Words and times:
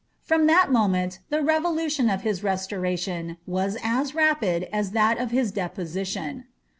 From 0.23 0.47
that 0.47 0.71
moment 0.71 1.19
the 1.29 1.43
rerolution 1.43 2.11
of 2.11 2.23
hia 2.23 2.33
restoration 2.41 3.37
waa 3.45 3.69
as 3.83 4.15
rapid 4.15 4.67
as 4.73 4.93
that 4.97 5.19
of 5.19 5.29
his 5.29 5.51
depomtion. 5.51 6.45